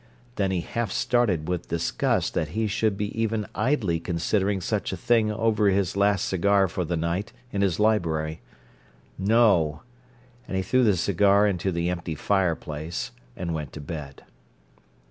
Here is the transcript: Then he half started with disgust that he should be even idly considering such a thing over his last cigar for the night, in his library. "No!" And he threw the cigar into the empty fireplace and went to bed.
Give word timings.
Then 0.35 0.49
he 0.49 0.61
half 0.61 0.91
started 0.91 1.47
with 1.47 1.67
disgust 1.67 2.33
that 2.33 2.47
he 2.57 2.65
should 2.65 2.97
be 2.97 3.13
even 3.15 3.45
idly 3.53 3.99
considering 3.99 4.59
such 4.59 4.91
a 4.91 4.97
thing 4.97 5.31
over 5.31 5.67
his 5.69 5.95
last 5.95 6.25
cigar 6.25 6.67
for 6.67 6.83
the 6.83 6.97
night, 6.97 7.33
in 7.51 7.61
his 7.61 7.79
library. 7.79 8.41
"No!" 9.19 9.83
And 10.47 10.57
he 10.57 10.63
threw 10.63 10.83
the 10.83 10.97
cigar 10.97 11.45
into 11.45 11.71
the 11.71 11.91
empty 11.91 12.15
fireplace 12.15 13.11
and 13.37 13.53
went 13.53 13.73
to 13.73 13.79
bed. 13.79 14.23